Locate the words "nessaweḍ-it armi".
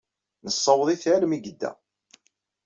0.45-1.35